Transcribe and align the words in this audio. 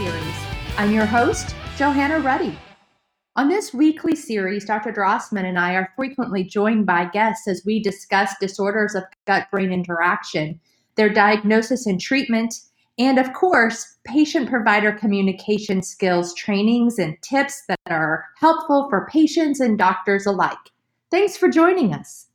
series. 0.00 0.34
I'm 0.78 0.92
your 0.92 1.04
host, 1.04 1.54
Johanna 1.76 2.20
Ruddy. 2.20 2.58
On 3.36 3.50
this 3.50 3.74
weekly 3.74 4.16
series, 4.16 4.64
Dr. 4.64 4.92
Drossman 4.92 5.44
and 5.44 5.58
I 5.58 5.74
are 5.74 5.92
frequently 5.94 6.42
joined 6.42 6.86
by 6.86 7.04
guests 7.04 7.46
as 7.46 7.66
we 7.66 7.82
discuss 7.82 8.32
disorders 8.40 8.94
of 8.94 9.02
gut 9.26 9.48
brain 9.50 9.72
interaction, 9.72 10.58
their 10.94 11.10
diagnosis 11.10 11.84
and 11.84 12.00
treatment, 12.00 12.54
and 12.98 13.18
of 13.18 13.34
course, 13.34 13.98
patient 14.04 14.48
provider 14.48 14.90
communication 14.90 15.82
skills 15.82 16.32
trainings 16.32 16.98
and 16.98 17.20
tips 17.20 17.64
that 17.68 17.78
are 17.90 18.24
helpful 18.38 18.88
for 18.88 19.06
patients 19.12 19.60
and 19.60 19.76
doctors 19.76 20.24
alike. 20.24 20.56
Thanks 21.10 21.36
for 21.36 21.50
joining 21.50 21.92
us. 21.92 22.29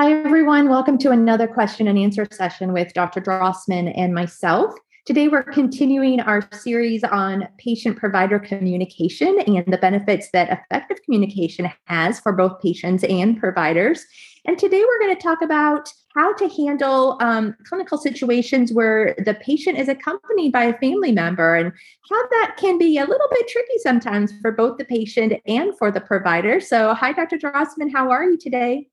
Hi, 0.00 0.12
everyone. 0.12 0.68
Welcome 0.68 0.96
to 0.98 1.10
another 1.10 1.48
question 1.48 1.88
and 1.88 1.98
answer 1.98 2.24
session 2.30 2.72
with 2.72 2.94
Dr. 2.94 3.20
Drossman 3.20 3.92
and 3.96 4.14
myself. 4.14 4.72
Today, 5.06 5.26
we're 5.26 5.42
continuing 5.42 6.20
our 6.20 6.48
series 6.52 7.02
on 7.02 7.48
patient 7.58 7.96
provider 7.96 8.38
communication 8.38 9.40
and 9.40 9.66
the 9.66 9.76
benefits 9.76 10.28
that 10.32 10.50
effective 10.52 10.98
communication 11.04 11.68
has 11.86 12.20
for 12.20 12.32
both 12.32 12.60
patients 12.62 13.02
and 13.02 13.40
providers. 13.40 14.04
And 14.44 14.56
today, 14.56 14.80
we're 14.86 15.00
going 15.00 15.16
to 15.16 15.20
talk 15.20 15.42
about 15.42 15.88
how 16.14 16.32
to 16.34 16.48
handle 16.48 17.18
um, 17.20 17.56
clinical 17.68 17.98
situations 17.98 18.72
where 18.72 19.16
the 19.24 19.34
patient 19.34 19.78
is 19.78 19.88
accompanied 19.88 20.52
by 20.52 20.62
a 20.62 20.78
family 20.78 21.10
member 21.10 21.56
and 21.56 21.72
how 22.08 22.28
that 22.28 22.54
can 22.56 22.78
be 22.78 22.98
a 22.98 23.04
little 23.04 23.28
bit 23.32 23.48
tricky 23.48 23.78
sometimes 23.78 24.32
for 24.42 24.52
both 24.52 24.78
the 24.78 24.84
patient 24.84 25.32
and 25.46 25.76
for 25.76 25.90
the 25.90 26.00
provider. 26.00 26.60
So, 26.60 26.94
hi, 26.94 27.12
Dr. 27.12 27.36
Drossman. 27.36 27.92
How 27.92 28.12
are 28.12 28.22
you 28.22 28.38
today? 28.38 28.86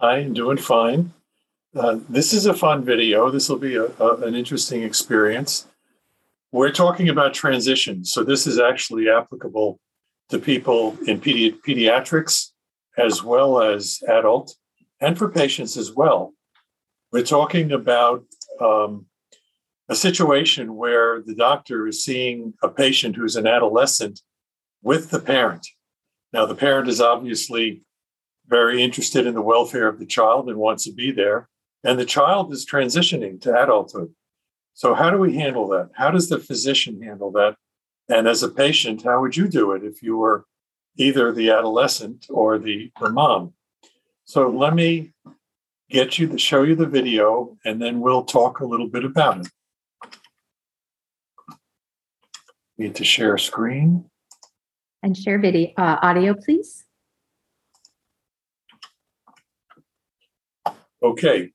I'm 0.00 0.34
doing 0.34 0.58
fine. 0.58 1.12
Uh, 1.74 1.98
this 2.08 2.32
is 2.32 2.46
a 2.46 2.54
fun 2.54 2.84
video. 2.84 3.30
This 3.30 3.48
will 3.48 3.58
be 3.58 3.76
a, 3.76 3.84
a, 3.84 4.16
an 4.18 4.34
interesting 4.34 4.82
experience. 4.82 5.66
We're 6.52 6.72
talking 6.72 7.08
about 7.08 7.34
transitions. 7.34 8.12
So, 8.12 8.22
this 8.22 8.46
is 8.46 8.58
actually 8.58 9.08
applicable 9.08 9.78
to 10.28 10.38
people 10.38 10.96
in 11.06 11.20
pedi- 11.20 11.58
pediatrics 11.66 12.50
as 12.98 13.22
well 13.22 13.62
as 13.62 14.02
adult 14.08 14.54
and 15.00 15.16
for 15.16 15.28
patients 15.28 15.76
as 15.76 15.92
well. 15.92 16.34
We're 17.12 17.22
talking 17.22 17.72
about 17.72 18.24
um, 18.60 19.06
a 19.88 19.94
situation 19.94 20.76
where 20.76 21.22
the 21.22 21.34
doctor 21.34 21.86
is 21.86 22.04
seeing 22.04 22.54
a 22.62 22.68
patient 22.68 23.16
who's 23.16 23.36
an 23.36 23.46
adolescent 23.46 24.20
with 24.82 25.10
the 25.10 25.20
parent. 25.20 25.66
Now, 26.32 26.46
the 26.46 26.54
parent 26.54 26.88
is 26.88 27.00
obviously 27.00 27.82
very 28.48 28.82
interested 28.82 29.26
in 29.26 29.34
the 29.34 29.42
welfare 29.42 29.88
of 29.88 29.98
the 29.98 30.06
child 30.06 30.48
and 30.48 30.58
wants 30.58 30.84
to 30.84 30.92
be 30.92 31.10
there. 31.10 31.48
And 31.84 31.98
the 31.98 32.04
child 32.04 32.52
is 32.52 32.66
transitioning 32.66 33.40
to 33.42 33.62
adulthood. 33.62 34.12
So, 34.74 34.94
how 34.94 35.10
do 35.10 35.18
we 35.18 35.36
handle 35.36 35.68
that? 35.68 35.90
How 35.94 36.10
does 36.10 36.28
the 36.28 36.38
physician 36.38 37.00
handle 37.02 37.30
that? 37.32 37.56
And 38.08 38.28
as 38.28 38.42
a 38.42 38.48
patient, 38.48 39.02
how 39.02 39.20
would 39.20 39.36
you 39.36 39.48
do 39.48 39.72
it 39.72 39.82
if 39.84 40.02
you 40.02 40.16
were 40.16 40.44
either 40.96 41.32
the 41.32 41.50
adolescent 41.50 42.26
or 42.28 42.58
the, 42.58 42.92
the 43.00 43.10
mom? 43.10 43.54
So, 44.24 44.50
let 44.50 44.74
me 44.74 45.12
get 45.88 46.18
you 46.18 46.26
to 46.28 46.38
show 46.38 46.62
you 46.62 46.74
the 46.74 46.86
video 46.86 47.56
and 47.64 47.80
then 47.80 48.00
we'll 48.00 48.24
talk 48.24 48.60
a 48.60 48.66
little 48.66 48.88
bit 48.88 49.04
about 49.04 49.46
it. 49.46 49.48
Need 52.78 52.96
to 52.96 53.04
share 53.04 53.38
screen. 53.38 54.10
And 55.02 55.16
share 55.16 55.38
video 55.38 55.72
uh, 55.78 55.98
audio, 56.02 56.34
please. 56.34 56.84
Okay. 61.06 61.52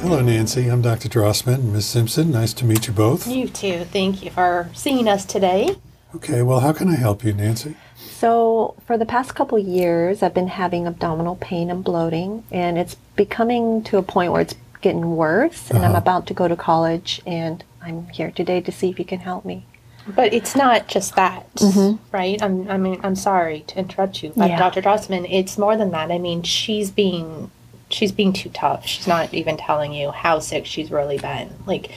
Hello, 0.00 0.20
Nancy. 0.20 0.66
I'm 0.68 0.82
Dr. 0.82 1.08
Drossman 1.08 1.54
and 1.54 1.72
Ms. 1.72 1.86
Simpson. 1.86 2.32
Nice 2.32 2.52
to 2.54 2.64
meet 2.64 2.88
you 2.88 2.92
both. 2.92 3.28
You 3.28 3.46
too. 3.46 3.84
Thank 3.84 4.24
you 4.24 4.32
for 4.32 4.68
seeing 4.72 5.08
us 5.08 5.24
today. 5.24 5.76
Okay, 6.16 6.42
well, 6.42 6.58
how 6.58 6.72
can 6.72 6.88
I 6.88 6.96
help 6.96 7.22
you, 7.22 7.32
Nancy? 7.32 7.76
So, 8.24 8.74
for 8.86 8.96
the 8.96 9.04
past 9.04 9.34
couple 9.34 9.58
years, 9.58 10.22
I've 10.22 10.32
been 10.32 10.48
having 10.48 10.86
abdominal 10.86 11.36
pain 11.36 11.70
and 11.70 11.84
bloating, 11.84 12.42
and 12.50 12.78
it's 12.78 12.94
becoming 13.16 13.82
to 13.82 13.98
a 13.98 14.02
point 14.02 14.32
where 14.32 14.40
it's 14.40 14.54
getting 14.80 15.14
worse. 15.14 15.68
And 15.68 15.80
uh-huh. 15.80 15.88
I'm 15.88 15.94
about 15.94 16.26
to 16.28 16.32
go 16.32 16.48
to 16.48 16.56
college, 16.56 17.20
and 17.26 17.62
I'm 17.82 18.08
here 18.08 18.30
today 18.30 18.62
to 18.62 18.72
see 18.72 18.88
if 18.88 18.98
you 18.98 19.04
can 19.04 19.18
help 19.18 19.44
me. 19.44 19.66
But 20.06 20.32
it's 20.32 20.56
not 20.56 20.88
just 20.88 21.16
that, 21.16 21.54
mm-hmm. 21.56 22.02
right? 22.16 22.42
I'm, 22.42 22.66
I 22.70 22.78
mean, 22.78 22.98
I'm 23.04 23.14
sorry 23.14 23.60
to 23.66 23.78
interrupt 23.78 24.22
you, 24.22 24.32
but 24.34 24.48
yeah. 24.48 24.58
Dr. 24.58 24.80
Drossman, 24.80 25.28
it's 25.30 25.58
more 25.58 25.76
than 25.76 25.90
that. 25.90 26.10
I 26.10 26.16
mean, 26.16 26.42
she's 26.44 26.90
being 26.90 27.50
she's 27.90 28.10
being 28.10 28.32
too 28.32 28.48
tough. 28.48 28.86
She's 28.86 29.06
not 29.06 29.34
even 29.34 29.58
telling 29.58 29.92
you 29.92 30.12
how 30.12 30.38
sick 30.38 30.64
she's 30.64 30.90
really 30.90 31.18
been. 31.18 31.50
Like 31.66 31.90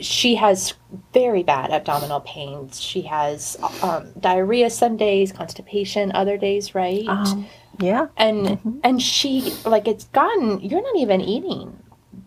she 0.00 0.34
has 0.36 0.74
very 1.12 1.42
bad 1.42 1.70
abdominal 1.70 2.20
pains. 2.20 2.80
She 2.80 3.02
has 3.02 3.56
um, 3.82 4.12
diarrhea 4.18 4.70
some 4.70 4.96
days, 4.96 5.32
constipation 5.32 6.12
other 6.12 6.36
days, 6.36 6.74
right? 6.74 7.06
Um, 7.08 7.46
yeah. 7.78 8.06
And 8.16 8.46
mm-hmm. 8.46 8.78
and 8.84 9.02
she 9.02 9.52
like 9.64 9.88
it's 9.88 10.04
gotten. 10.04 10.60
You're 10.60 10.82
not 10.82 10.96
even 10.96 11.20
eating 11.20 11.78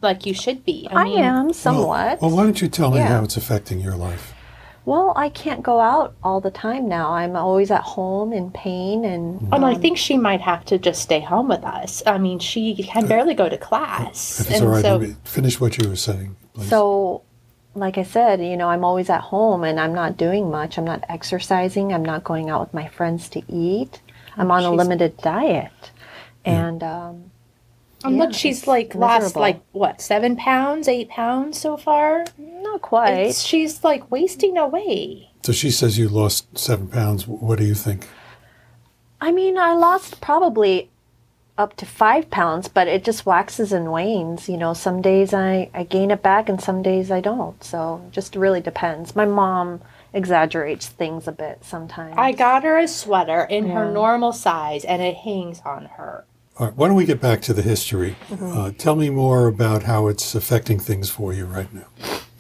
like 0.02 0.25
you 0.25 0.34
should 0.34 0.66
be. 0.66 0.88
I, 0.91 1.02
I 1.02 1.03
mean, 1.06 1.19
am 1.19 1.53
somewhat. 1.53 2.22
Well, 2.22 2.29
well, 2.29 2.38
why 2.38 2.44
don't 2.44 2.62
you 2.62 2.68
tell 2.68 2.91
me 2.91 2.97
yeah. 2.97 3.07
how 3.07 3.23
it's 3.23 3.38
affecting 3.38 3.79
your 3.79 3.96
life? 3.96 4.34
Well, 4.85 5.13
I 5.16 5.29
can't 5.29 5.63
go 5.63 5.79
out 5.79 6.13
all 6.23 6.41
the 6.41 6.52
time 6.52 6.90
now. 6.90 7.13
I'm 7.13 7.38
always 7.38 7.72
at 7.72 7.84
home 7.84 8.34
in 8.34 8.52
pain 8.52 9.06
and. 9.06 9.41
Um, 9.44 9.53
and 9.53 9.66
I 9.66 9.75
think 9.75 9.97
she 9.97 10.18
might 10.18 10.41
have 10.41 10.66
to 10.66 10.78
just 10.78 11.02
stay 11.02 11.22
home 11.22 11.47
with 11.47 11.63
us. 11.63 12.03
I 12.06 12.18
mean, 12.18 12.40
she 12.40 12.75
can 12.75 13.07
barely 13.07 13.34
go 13.34 13.47
to 13.47 13.57
class. 13.57 14.41
If 14.41 14.47
it's 14.47 14.59
and 14.59 14.66
all 14.66 14.73
right, 14.73 14.81
so, 14.81 15.16
finish 15.23 15.62
what 15.62 15.78
you 15.78 15.88
were 15.88 15.96
saying. 15.96 16.35
Please. 16.53 16.69
So 16.69 17.23
like 17.75 17.97
I 17.97 18.03
said, 18.03 18.44
you 18.44 18.56
know, 18.56 18.69
I'm 18.69 18.84
always 18.84 19.09
at 19.09 19.22
home 19.22 19.63
and 19.63 19.79
I'm 19.79 19.94
not 19.94 20.17
doing 20.17 20.50
much. 20.51 20.78
I'm 20.78 20.85
not 20.85 21.03
exercising. 21.09 21.91
I'm 21.91 22.06
not 22.06 22.23
going 22.23 22.50
out 22.50 22.61
with 22.61 22.73
my 22.73 22.88
friends 22.88 23.29
to 23.29 23.41
eat. 23.47 24.01
I'm 24.38 24.51
on 24.51 24.63
a 24.63 24.72
limited 24.72 25.17
diet. 25.17 25.72
And, 26.45 26.84
um, 26.84 27.31
and 28.03 28.17
yeah, 28.17 28.23
look, 28.23 28.34
she's 28.34 28.67
like 28.67 28.89
miserable. 28.89 29.07
lost 29.07 29.35
like 29.35 29.61
what, 29.72 30.01
seven 30.01 30.35
pounds, 30.35 30.88
eight 30.88 31.09
pounds 31.09 31.59
so 31.59 31.78
far? 31.78 32.25
Not 32.38 32.81
quite. 32.81 33.13
It's, 33.13 33.41
she's 33.41 33.84
like 33.84 34.11
wasting 34.11 34.57
away. 34.57 35.29
So 35.44 35.51
she 35.51 35.72
says 35.72 35.97
you 35.97 36.09
lost 36.09 36.57
seven 36.57 36.88
pounds. 36.88 37.28
What 37.28 37.59
do 37.59 37.66
you 37.66 37.75
think? 37.75 38.07
I 39.22 39.31
mean, 39.31 39.57
I 39.57 39.73
lost 39.73 40.19
probably 40.19 40.90
up 41.58 41.75
to 41.78 41.86
five 41.86 42.30
pounds, 42.30 42.68
but 42.68 42.88
it 42.88 43.03
just 43.03 43.25
waxes 43.25 43.72
and 43.72 43.91
wanes. 43.91 44.50
You 44.50 44.58
know, 44.58 44.74
some 44.74 45.02
days 45.02 45.34
I, 45.34 45.69
I 45.74 45.84
gain 45.84 46.12
it 46.12 46.24
back 46.24 46.50
and 46.50 46.59
some 46.59 46.81
days 46.81 47.12
I 47.12 47.22
don't. 47.22 47.64
So 47.64 48.03
just 48.12 48.36
really 48.36 48.62
depends. 48.62 49.16
My 49.16 49.25
mom 49.25 49.81
exaggerates 50.14 50.88
things 50.88 51.28
a 51.28 51.31
bit 51.31 51.64
sometimes. 51.64 52.16
I 52.18 52.31
got 52.31 52.64
her 52.64 52.78
a 52.78 52.88
sweater 52.88 53.44
in 53.44 53.68
yeah. 53.68 53.74
her 53.74 53.91
normal 53.91 54.34
size 54.34 54.84
and 54.86 55.02
it 55.02 55.16
hangs 55.16 55.62
on 55.66 55.86
her. 55.86 56.25
All 56.58 56.68
right, 56.68 56.75
why 56.75 56.88
don't 56.88 56.96
we 56.96 57.06
get 57.06 57.19
back 57.19 57.41
to 57.44 57.53
the 57.53 57.64
history? 57.64 58.16
Mm-hmm. 58.30 58.58
Uh, 58.58 58.72
tell 58.78 58.96
me 58.96 59.09
more 59.09 59.47
about 59.47 59.84
how 59.84 60.08
it's 60.08 60.35
affecting 60.35 60.80
things 60.80 61.09
for 61.09 61.34
you 61.34 61.46
right 61.46 61.72
now. 61.74 61.88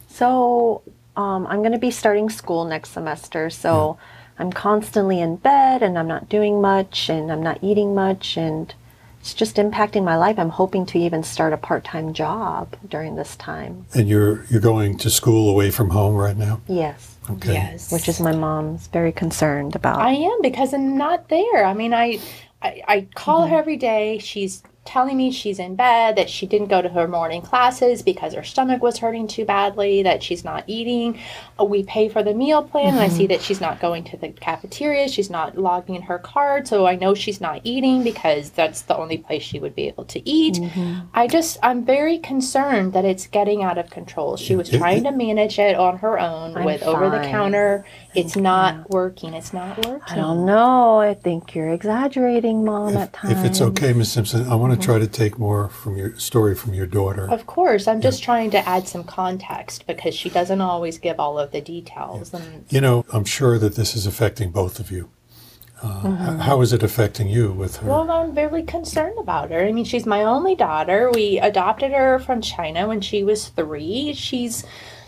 So, 0.07 0.83
um, 1.15 1.47
I'm 1.47 1.59
going 1.59 1.71
to 1.71 1.79
be 1.79 1.89
starting 1.89 2.29
school 2.29 2.65
next 2.65 2.91
semester. 2.91 3.49
So, 3.49 3.97
yeah. 3.99 4.05
I'm 4.39 4.51
constantly 4.51 5.19
in 5.19 5.37
bed 5.37 5.81
and 5.81 5.97
I'm 5.97 6.07
not 6.07 6.29
doing 6.29 6.61
much 6.61 7.09
and 7.09 7.31
I'm 7.31 7.41
not 7.41 7.59
eating 7.63 7.95
much 7.95 8.37
and 8.37 8.73
it's 9.23 9.33
just 9.33 9.55
impacting 9.55 10.03
my 10.03 10.17
life. 10.17 10.37
I'm 10.37 10.49
hoping 10.49 10.85
to 10.87 10.99
even 10.99 11.23
start 11.23 11.53
a 11.53 11.57
part-time 11.57 12.11
job 12.11 12.75
during 12.89 13.15
this 13.15 13.37
time. 13.37 13.85
And 13.93 14.09
you're 14.09 14.43
you're 14.49 14.59
going 14.59 14.97
to 14.97 15.09
school 15.09 15.49
away 15.49 15.71
from 15.71 15.91
home 15.91 16.13
right 16.13 16.35
now? 16.35 16.59
Yes. 16.67 17.15
Okay. 17.29 17.53
Yes. 17.53 17.89
Which 17.89 18.09
is 18.09 18.19
my 18.19 18.33
mom's 18.33 18.87
very 18.87 19.13
concerned 19.13 19.77
about. 19.77 19.99
I 19.99 20.11
am 20.11 20.41
because 20.41 20.73
I'm 20.73 20.97
not 20.97 21.29
there. 21.29 21.65
I 21.65 21.73
mean, 21.73 21.93
I 21.93 22.19
I, 22.61 22.81
I 22.85 23.07
call 23.15 23.43
mm-hmm. 23.43 23.53
her 23.53 23.59
every 23.59 23.77
day. 23.77 24.17
She's 24.17 24.61
telling 24.85 25.15
me 25.15 25.31
she's 25.31 25.59
in 25.59 25.75
bed, 25.75 26.15
that 26.17 26.29
she 26.29 26.45
didn't 26.45 26.67
go 26.67 26.81
to 26.81 26.89
her 26.89 27.07
morning 27.07 27.41
classes 27.41 28.01
because 28.01 28.33
her 28.33 28.43
stomach 28.43 28.81
was 28.81 28.97
hurting 28.97 29.27
too 29.27 29.45
badly, 29.45 30.03
that 30.03 30.21
she's 30.21 30.43
not 30.43 30.63
eating. 30.67 31.19
Uh, 31.59 31.63
we 31.63 31.83
pay 31.83 32.09
for 32.09 32.21
the 32.21 32.33
meal 32.33 32.61
plan, 32.61 32.87
mm-hmm. 32.87 32.97
and 32.97 33.03
I 33.03 33.07
see 33.07 33.23
mm-hmm. 33.23 33.33
that 33.33 33.41
she's 33.41 33.61
not 33.61 33.79
going 33.79 34.03
to 34.05 34.17
the 34.17 34.29
cafeteria, 34.29 35.07
she's 35.07 35.29
not 35.29 35.57
logging 35.57 35.95
in 35.95 36.01
her 36.03 36.19
card, 36.19 36.67
so 36.67 36.85
I 36.85 36.95
know 36.95 37.13
she's 37.13 37.39
not 37.39 37.61
eating 37.63 38.03
because 38.03 38.49
that's 38.49 38.81
the 38.81 38.97
only 38.97 39.17
place 39.17 39.41
she 39.43 39.59
would 39.59 39.73
be 39.73 39.87
able 39.87 40.05
to 40.05 40.29
eat. 40.29 40.55
Mm-hmm. 40.55 41.07
I 41.13 41.27
just, 41.27 41.57
I'm 41.63 41.85
very 41.85 42.17
concerned 42.17 42.93
that 42.93 43.05
it's 43.05 43.27
getting 43.27 43.63
out 43.63 43.77
of 43.77 43.89
control. 43.89 44.35
She 44.35 44.55
was 44.55 44.69
trying 44.69 45.03
to 45.05 45.11
manage 45.11 45.59
it 45.59 45.75
on 45.75 45.99
her 45.99 46.19
own 46.19 46.57
I'm 46.57 46.65
with 46.65 46.83
over 46.83 47.09
the 47.09 47.21
counter. 47.27 47.85
It's 48.15 48.35
not 48.35 48.89
working. 48.89 49.33
It's 49.33 49.53
not 49.53 49.85
working. 49.85 50.01
I 50.07 50.15
don't 50.15 50.45
know. 50.45 50.99
I 50.99 51.13
think 51.13 51.55
you're 51.55 51.69
exaggerating, 51.69 52.65
Mom, 52.65 52.89
if, 52.89 52.95
at 52.97 53.13
times. 53.13 53.39
If 53.39 53.45
it's 53.45 53.61
okay, 53.61 53.93
Miss 53.93 54.11
Simpson, 54.11 54.47
I 54.47 54.55
want 54.55 54.72
to 54.79 54.85
try 54.85 54.99
to 54.99 55.07
take 55.07 55.37
more 55.39 55.69
from 55.69 55.95
your 55.97 56.17
story 56.17 56.55
from 56.55 56.73
your 56.73 56.85
daughter. 56.85 57.29
Of 57.29 57.45
course, 57.45 57.87
I'm 57.87 58.01
just 58.01 58.23
trying 58.23 58.51
to 58.51 58.67
add 58.67 58.87
some 58.87 59.03
context 59.03 59.85
because 59.87 60.13
she 60.15 60.29
doesn't 60.29 60.61
always 60.61 60.97
give 60.97 61.19
all 61.19 61.37
of 61.39 61.51
the 61.51 61.61
details. 61.61 62.33
And 62.33 62.65
You 62.69 62.81
know, 62.81 63.05
I'm 63.13 63.25
sure 63.25 63.57
that 63.59 63.75
this 63.75 63.95
is 63.95 64.05
affecting 64.05 64.51
both 64.51 64.79
of 64.79 64.91
you. 64.91 65.09
Uh, 65.81 66.15
h- 66.37 66.41
How 66.41 66.61
is 66.61 66.71
it 66.71 66.81
affecting 66.81 67.27
you 67.27 67.51
with 67.51 67.77
her? 67.77 67.89
well, 67.89 68.09
I'm 68.09 68.33
very 68.33 68.63
concerned 68.63 69.17
about 69.19 69.51
her. 69.51 69.65
I 69.65 69.71
mean, 69.73 69.83
she's 69.85 70.05
my 70.05 70.23
only 70.23 70.55
daughter. 70.55 71.11
We 71.13 71.39
adopted 71.39 71.91
her 71.91 72.19
from 72.19 72.39
China 72.41 72.87
when 72.87 73.01
she 73.01 73.23
was 73.23 73.49
three. 73.49 74.13
She's 74.13 74.63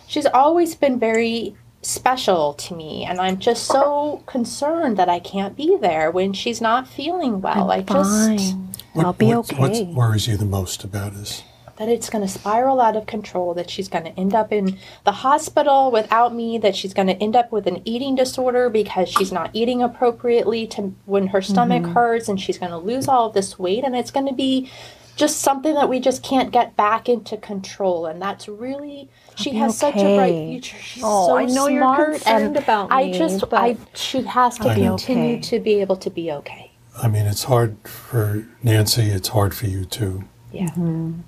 she's 0.06 0.26
always 0.26 0.76
been 0.76 1.00
very 1.00 1.56
special 1.82 2.54
to 2.56 2.76
me, 2.76 3.06
and 3.06 3.22
I'm 3.22 3.38
just 3.38 3.64
so 3.66 4.22
concerned 4.26 4.98
that 4.98 5.08
I 5.08 5.20
can't 5.20 5.56
be 5.56 5.78
there 5.80 6.12
when 6.12 6.34
she's 6.34 6.60
not 6.60 6.88
feeling 6.90 7.40
well. 7.42 7.72
I 7.72 7.82
just 7.82 8.10
Fine. 8.52 8.70
I'll 8.96 9.14
be 9.14 9.28
what, 9.28 9.52
What 9.54 9.88
worries 9.88 10.28
you 10.28 10.38
the 10.38 10.46
most 10.46 10.84
about 10.84 11.14
this? 11.14 11.44
that 11.78 11.90
it's 11.90 12.10
going 12.10 12.22
to 12.26 12.28
spiral 12.32 12.80
out 12.80 12.96
of 12.96 13.06
control, 13.06 13.54
that 13.54 13.70
she's 13.70 13.90
going 13.90 14.06
to 14.06 14.18
end 14.18 14.34
up 14.34 14.54
in 14.54 14.78
the 15.04 15.12
hospital 15.12 15.92
without 15.92 16.34
me, 16.34 16.58
that 16.58 16.74
she's 16.74 16.94
going 16.94 17.08
to 17.08 17.16
end 17.22 17.36
up 17.36 17.52
with 17.52 17.68
an 17.68 17.82
eating 17.84 18.16
disorder 18.16 18.70
because 18.70 19.10
she's 19.10 19.30
not 19.30 19.50
eating 19.52 19.82
appropriately 19.84 20.66
to 20.68 20.96
when 21.06 21.28
her 21.28 21.42
stomach 21.42 21.84
Mm-hmm. 21.84 21.92
hurts 21.94 22.30
and 22.30 22.40
she's 22.40 22.58
going 22.58 22.72
to 22.72 22.78
lose 22.78 23.10
all 23.10 23.28
of 23.28 23.34
this 23.34 23.60
weight 23.60 23.84
and 23.84 23.94
it's 23.94 24.10
going 24.10 24.26
to 24.28 24.34
be 24.34 24.72
just 25.18 25.42
something 25.42 25.74
that 25.74 25.90
we 25.90 26.00
just 26.00 26.24
can't 26.24 26.52
get 26.54 26.78
back 26.78 27.10
into 27.10 27.36
control 27.36 28.06
and 28.06 28.22
that's 28.22 28.48
really 28.48 29.10
she 29.36 29.52
be 29.52 29.58
has 29.58 29.78
such 29.78 29.96
a 29.96 30.16
bright 30.16 30.34
future 30.48 30.78
she's 30.78 31.04
Oh, 31.06 31.28
so 31.28 31.38
I 31.38 31.46
know 31.46 31.68
you're 31.68 31.82
smart 31.84 32.14
concerned 32.14 32.46
and 32.46 32.58
about 32.58 32.92
i 32.92 33.12
just 33.12 33.40
but 33.50 33.54
i 33.54 33.78
she 33.94 34.22
has 34.24 34.58
to 34.60 34.70
I 34.70 34.76
continue 34.76 35.34
Okay. 35.36 35.42
to 35.42 35.60
be 35.60 35.82
able 35.82 35.96
to 35.98 36.10
be 36.10 36.32
okay 36.34 36.65
I 37.02 37.08
mean, 37.08 37.26
it's 37.26 37.44
hard 37.44 37.78
for 37.84 38.46
Nancy, 38.64 39.04
it's 39.04 39.30
hard 39.30 39.54
for 39.54 39.68
you 39.68 39.86
too. 39.86 40.24
yeah 40.52 40.70
Mm-hmm. 40.70 41.22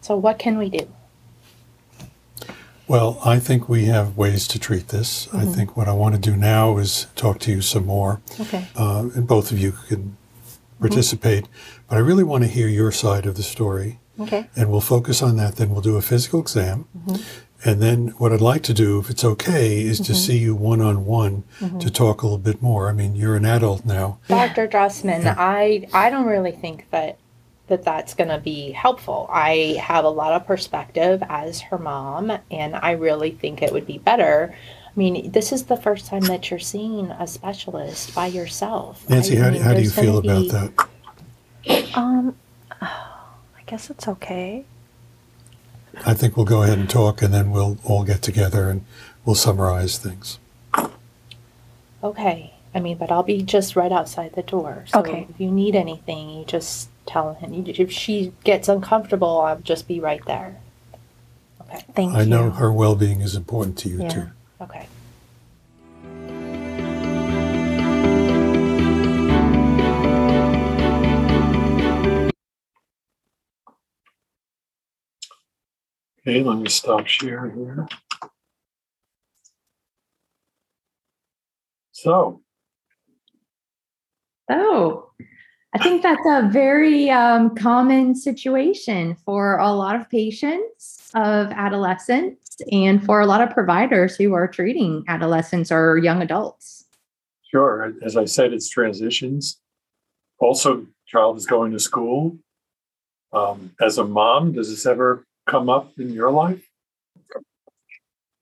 so 0.00 0.16
what 0.16 0.38
can 0.38 0.56
we 0.58 0.68
do 0.70 0.88
Well, 2.88 3.20
I 3.24 3.38
think 3.38 3.68
we 3.68 3.84
have 3.84 4.16
ways 4.16 4.48
to 4.48 4.58
treat 4.58 4.88
this. 4.88 5.28
I 5.32 5.44
Mm-hmm. 5.44 5.52
think 5.52 5.76
what 5.76 5.86
I 5.88 5.92
want 5.92 6.14
to 6.16 6.20
do 6.30 6.36
now 6.36 6.78
is 6.78 7.06
talk 7.14 7.38
to 7.40 7.50
you 7.52 7.60
some 7.62 7.86
more, 7.86 8.20
okay 8.40 8.66
uh, 8.76 9.08
and 9.14 9.26
both 9.26 9.52
of 9.52 9.58
you 9.58 9.72
can 9.88 10.16
participate. 10.80 11.46
But 11.88 11.96
I 11.96 12.00
really 12.00 12.24
want 12.24 12.42
to 12.44 12.48
hear 12.50 12.68
your 12.68 12.90
side 12.92 13.26
of 13.26 13.34
the 13.36 13.42
story, 13.42 13.98
okay 14.18 14.48
and 14.56 14.70
we'll 14.70 14.80
focus 14.96 15.22
on 15.22 15.36
that. 15.36 15.56
Then 15.56 15.70
we'll 15.70 15.82
do 15.92 15.96
a 15.96 16.02
physical 16.02 16.40
exam. 16.40 16.86
Mm-hmm. 16.96 17.22
And 17.64 17.82
then 17.82 18.08
what 18.18 18.32
I'd 18.32 18.40
like 18.40 18.62
to 18.64 18.74
do, 18.74 18.98
if 19.00 19.10
it's 19.10 19.24
okay, 19.24 19.82
is 19.82 20.00
to 20.00 20.14
see 20.14 20.38
you 20.38 20.54
one 20.54 20.80
on 20.80 21.04
one 21.04 21.44
Mm-hmm. 21.60 21.78
to 21.80 21.90
talk 21.90 22.22
a 22.22 22.26
little 22.26 22.38
bit 22.38 22.62
more. 22.62 22.88
I 22.88 22.92
mean, 22.92 23.14
you're 23.16 23.36
an 23.36 23.44
adult 23.44 23.84
now. 23.84 24.18
Dr. 24.28 24.66
Drossman, 24.66 25.34
I 25.36 25.86
I 25.92 26.08
don't 26.08 26.24
really 26.26 26.52
think 26.52 26.88
that 26.90 27.18
that 27.66 27.84
that's 27.84 28.14
going 28.14 28.30
to 28.30 28.38
be 28.38 28.72
helpful. 28.72 29.28
I 29.30 29.76
have 29.80 30.04
a 30.04 30.08
lot 30.08 30.32
of 30.32 30.46
perspective 30.46 31.22
as 31.28 31.60
her 31.60 31.76
mom, 31.78 32.32
and 32.50 32.74
I 32.76 32.92
really 32.92 33.30
think 33.30 33.60
it 33.62 33.72
would 33.72 33.86
be 33.86 33.98
better. 33.98 34.54
I 34.86 34.90
mean, 34.96 35.30
this 35.30 35.52
is 35.52 35.64
the 35.64 35.76
first 35.76 36.06
time 36.06 36.22
that 36.22 36.50
you're 36.50 36.58
seeing 36.58 37.10
a 37.12 37.26
specialist 37.26 38.14
by 38.14 38.26
yourself. 38.26 39.08
Nancy, 39.08 39.38
I 39.38 39.42
how, 39.44 39.50
mean, 39.50 39.60
how 39.62 39.74
do 39.74 39.82
you 39.82 39.90
feel 39.90 40.18
about 40.18 40.42
be- 40.42 40.48
that? 40.50 41.94
Um, 41.94 42.34
I 42.80 43.62
guess 43.66 43.90
it's 43.90 44.08
okay. 44.08 44.64
I 46.06 46.14
think 46.14 46.36
we'll 46.36 46.46
go 46.46 46.62
ahead 46.62 46.78
and 46.78 46.88
talk, 46.88 47.22
and 47.22 47.32
then 47.34 47.50
we'll 47.50 47.78
all 47.84 48.04
get 48.04 48.22
together 48.22 48.70
and 48.70 48.84
we'll 49.24 49.34
summarize 49.34 49.98
things. 49.98 50.38
Okay. 52.02 52.54
I 52.74 52.78
mean, 52.80 52.96
but 52.98 53.10
I'll 53.10 53.24
be 53.24 53.42
just 53.42 53.74
right 53.74 53.90
outside 53.90 54.34
the 54.34 54.42
door. 54.42 54.84
So 54.86 55.00
Okay. 55.00 55.26
if 55.28 55.40
you 55.40 55.50
need 55.50 55.74
anything, 55.74 56.30
you 56.30 56.44
just 56.44 56.88
tell 57.04 57.34
him. 57.34 57.52
You- 57.52 57.64
If 57.76 57.90
she 57.90 58.32
gets 58.44 58.68
uncomfortable, 58.68 59.40
I'll 59.40 59.58
just 59.58 59.88
be 59.88 59.98
right 60.00 60.24
there. 60.26 60.56
Okay. 61.62 61.82
Thank 61.94 62.12
you. 62.12 62.18
I 62.18 62.22
you. 62.22 62.28
know 62.30 62.50
her 62.50 62.72
well-being 62.72 63.20
is 63.20 63.34
important 63.34 63.76
to 63.78 63.88
you 63.88 64.02
Yeah. 64.02 64.08
too. 64.08 64.26
Okay. 64.60 64.86
Okay, 76.30 76.44
let 76.44 76.58
me 76.58 76.68
stop 76.68 77.08
share 77.08 77.50
here. 77.50 77.88
So, 81.90 82.40
Oh, 84.48 85.10
I 85.74 85.78
think 85.78 86.04
that's 86.04 86.24
a 86.26 86.48
very 86.48 87.10
um, 87.10 87.56
common 87.56 88.14
situation 88.14 89.16
for 89.24 89.58
a 89.58 89.72
lot 89.72 89.96
of 89.96 90.08
patients 90.08 91.10
of 91.14 91.48
adolescents 91.50 92.58
and 92.70 93.04
for 93.04 93.20
a 93.20 93.26
lot 93.26 93.40
of 93.40 93.50
providers 93.50 94.14
who 94.14 94.32
are 94.34 94.46
treating 94.46 95.02
adolescents 95.08 95.72
or 95.72 95.98
young 95.98 96.22
adults. 96.22 96.84
sure, 97.50 97.92
as 98.02 98.16
I 98.16 98.26
said, 98.26 98.52
it's 98.52 98.68
transitions. 98.68 99.58
Also, 100.38 100.86
child 101.08 101.38
is 101.38 101.46
going 101.46 101.72
to 101.72 101.80
school. 101.80 102.38
Um, 103.32 103.72
as 103.80 103.98
a 103.98 104.04
mom, 104.04 104.52
does 104.52 104.70
this 104.70 104.86
ever 104.86 105.24
come 105.46 105.68
up 105.68 105.92
in 105.98 106.10
your 106.10 106.30
life? 106.30 106.62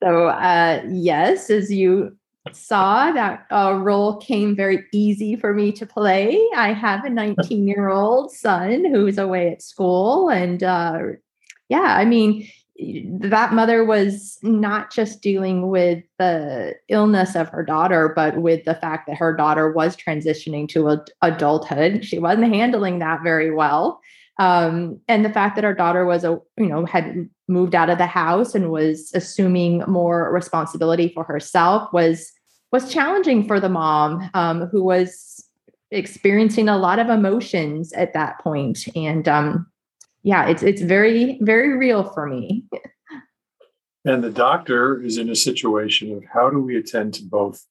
So, 0.03 0.29
uh, 0.29 0.83
yes, 0.89 1.51
as 1.51 1.73
you 1.73 2.17
saw, 2.53 3.11
that 3.13 3.47
uh, 3.51 3.81
role 3.83 4.17
came 4.17 4.55
very 4.55 4.85
easy 4.93 5.37
for 5.37 5.53
me 5.53 5.73
to 5.73 5.87
play. 5.87 6.41
I 6.57 6.73
have 6.73 7.05
a 7.05 7.11
19 7.11 7.67
year 7.67 7.89
old 7.89 8.33
son 8.33 8.85
who's 8.85 9.19
away 9.19 9.51
at 9.53 9.63
school. 9.63 10.29
And 10.31 10.63
uh, 10.63 10.99
yeah, 11.69 11.97
I 11.97 12.05
mean, 12.05 12.49
that 12.79 13.53
mother 13.53 13.85
was 13.85 14.39
not 14.43 14.93
just 14.93 15.21
dealing 15.21 15.69
with 15.69 16.05
the 16.19 16.77
illness 16.89 17.35
of 17.35 17.49
her 17.49 17.65
daughter, 17.65 18.13
but 18.15 18.39
with 18.39 18.65
the 18.65 18.77
fact 18.77 19.09
that 19.09 19.17
her 19.17 19.35
daughter 19.35 19.73
was 19.73 19.97
transitioning 19.97 20.69
to 20.69 20.91
ad- 20.91 21.11
adulthood. 21.23 22.05
She 22.05 22.21
wasn't 22.21 22.55
handling 22.55 23.01
that 23.01 23.23
very 23.25 23.53
well. 23.53 24.01
Um, 24.39 25.01
and 25.09 25.25
the 25.25 25.31
fact 25.31 25.57
that 25.57 25.65
our 25.65 25.75
daughter 25.75 26.05
was 26.05 26.25
a 26.25 26.39
you 26.57 26.67
know 26.67 26.85
had 26.85 27.29
moved 27.49 27.75
out 27.75 27.91
of 27.91 27.99
the 27.99 28.07
house 28.07 28.55
and 28.55 28.71
was 28.71 29.11
assuming 29.15 29.79
more 29.89 30.33
responsibility 30.33 31.09
for 31.09 31.25
herself 31.25 31.93
was 31.93 32.31
was 32.71 32.93
challenging 32.93 33.47
for 33.47 33.59
the 33.59 33.69
mom 33.69 34.31
um, 34.35 34.67
who 34.69 34.85
was 34.85 35.45
experiencing 35.91 36.69
a 36.69 36.77
lot 36.77 36.99
of 36.99 37.09
emotions 37.09 37.93
at 37.95 38.13
that 38.13 38.39
point 38.41 38.87
and 38.95 39.27
um, 39.27 39.67
yeah 40.23 40.47
it's 40.47 40.63
it's 40.63 40.83
very 40.83 41.39
very 41.41 41.73
real 41.77 42.05
for 42.05 42.27
me 42.27 42.65
And 44.05 44.23
the 44.23 44.31
doctor 44.31 45.03
is 45.03 45.19
in 45.19 45.29
a 45.29 45.35
situation 45.35 46.17
of 46.17 46.25
how 46.33 46.49
do 46.49 46.61
we 46.61 46.77
attend 46.77 47.15
to 47.15 47.25
both 47.25 47.67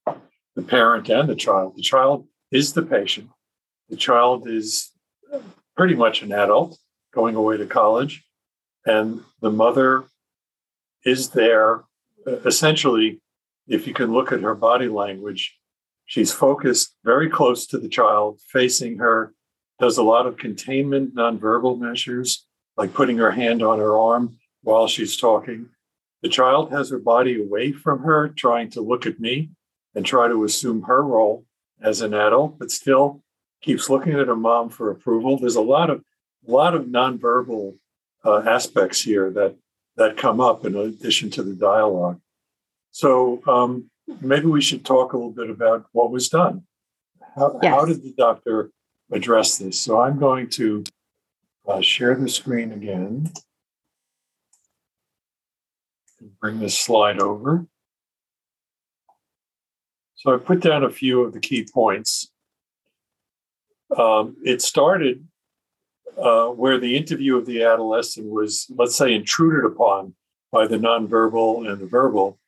the 0.56 0.62
parent 0.62 1.10
and 1.10 1.30
the 1.30 1.36
child? 1.36 1.76
The 1.76 1.82
child 1.82 2.28
is 2.52 2.74
the 2.74 2.84
patient. 2.84 3.30
The 3.90 3.96
child 3.96 4.48
is 4.48 4.92
pretty 5.78 5.96
much 5.96 6.24
an 6.24 6.34
adult 6.34 6.78
going 7.14 7.36
away 7.36 7.58
to 7.58 7.66
college. 7.66 8.26
And 8.86 9.22
the 9.42 9.52
mother 9.52 10.06
is 11.06 11.30
there 11.30 11.84
essentially, 12.26 13.22
if 13.68 13.88
you 13.88 13.94
can 13.94 14.12
look 14.12 14.32
at 14.32 14.42
her 14.42 14.56
body 14.56 14.88
language, 14.88 15.58
she's 16.06 16.34
focused 16.34 16.96
very 17.04 17.30
close 17.30 17.68
to 17.68 17.78
the 17.78 17.90
child, 17.90 18.40
facing 18.52 18.98
her, 18.98 19.34
does 19.80 19.98
a 19.98 20.04
lot 20.04 20.26
of 20.26 20.38
containment 20.38 21.16
nonverbal 21.16 21.80
measures, 21.80 22.46
like 22.76 22.94
putting 22.94 23.18
her 23.18 23.32
hand 23.32 23.62
on 23.62 23.80
her 23.80 23.98
arm 23.98 24.38
while 24.64 24.88
she's 24.88 25.16
talking. 25.16 25.70
The 26.24 26.30
child 26.30 26.72
has 26.72 26.90
her 26.90 27.00
body 27.00 27.40
away 27.40 27.72
from 27.72 28.04
her, 28.04 28.30
trying 28.30 28.72
to 28.72 28.82
look 28.82 29.06
at 29.06 29.20
me 29.20 29.52
and 29.94 30.06
try 30.06 30.28
to 30.28 30.44
assume 30.44 30.84
her 30.84 31.04
role 31.04 31.46
as 31.82 32.02
an 32.02 32.14
adult, 32.14 32.58
but 32.58 32.72
still 32.72 33.22
keeps 33.62 33.90
looking 33.90 34.14
at 34.14 34.28
her 34.28 34.36
mom 34.36 34.70
for 34.70 34.92
approval. 34.92 35.38
There's 35.38 35.56
a 35.56 35.62
lot 35.62 35.90
of 35.90 36.04
a 36.48 36.52
lot 36.52 36.76
of 36.76 36.86
nonverbal 36.86 37.76
uh, 38.24 38.44
aspects 38.46 39.02
here 39.02 39.30
that 39.32 39.56
that 39.96 40.18
come 40.18 40.40
up 40.40 40.66
in 40.66 40.76
addition 40.76 41.30
to 41.32 41.44
the 41.44 41.56
dialogue. 41.56 42.20
So 42.92 43.42
um, 43.48 43.90
maybe 44.22 44.46
we 44.46 44.62
should 44.62 44.86
talk 44.86 45.14
a 45.14 45.18
little 45.18 45.32
bit 45.32 45.50
about 45.50 45.86
what 45.92 46.12
was 46.12 46.30
done. 46.30 46.64
How, 47.36 47.60
how 47.62 47.86
did 47.86 48.04
the 48.04 48.14
doctor 48.18 48.72
address 49.12 49.58
this? 49.58 49.80
So 49.80 50.00
I'm 50.00 50.20
going 50.20 50.50
to 50.52 50.84
uh, 51.68 51.82
share 51.82 52.16
the 52.16 52.30
screen 52.30 52.72
again. 52.72 53.32
And 56.20 56.40
bring 56.40 56.60
this 56.60 56.78
slide 56.78 57.20
over. 57.20 57.68
So 60.16 60.34
I 60.34 60.38
put 60.38 60.62
down 60.62 60.84
a 60.84 60.90
few 60.90 61.22
of 61.22 61.34
the 61.34 61.40
key 61.40 61.68
points. 61.72 62.32
Um, 63.98 64.38
it 64.44 64.62
started 64.62 65.26
uh, 66.18 66.48
where 66.48 66.80
the 66.80 66.96
interview 66.96 67.38
of 67.38 67.46
the 67.46 67.64
adolescent 67.64 68.28
was, 68.28 68.68
let's 68.76 68.96
say, 68.96 69.14
intruded 69.14 69.66
upon 69.66 70.14
by 70.52 70.68
the 70.68 70.78
nonverbal 70.78 71.70
and 71.70 71.82
the 71.82 71.88
verbal. 71.88 72.40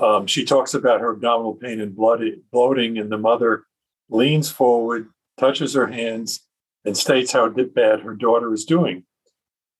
Um, 0.00 0.26
she 0.26 0.44
talks 0.44 0.74
about 0.74 1.00
her 1.00 1.12
abdominal 1.12 1.54
pain 1.54 1.80
and 1.80 1.94
blood, 1.94 2.22
bloating, 2.52 2.98
and 2.98 3.10
the 3.10 3.18
mother 3.18 3.64
leans 4.08 4.50
forward, 4.50 5.08
touches 5.38 5.74
her 5.74 5.88
hands, 5.88 6.40
and 6.84 6.96
states 6.96 7.32
how 7.32 7.48
bad 7.48 8.00
her 8.00 8.14
daughter 8.14 8.52
is 8.52 8.64
doing. 8.64 9.04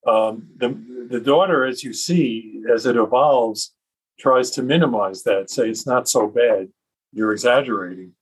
Um, 0.06 0.48
the, 0.56 0.76
the 1.10 1.20
daughter, 1.20 1.64
as 1.64 1.84
you 1.84 1.92
see, 1.92 2.62
as 2.72 2.86
it 2.86 2.96
evolves, 2.96 3.74
tries 4.18 4.50
to 4.52 4.62
minimize 4.62 5.22
that, 5.24 5.50
say 5.50 5.68
it's 5.68 5.86
not 5.86 6.08
so 6.08 6.26
bad, 6.26 6.68
you're 7.12 7.32
exaggerating. 7.32 8.12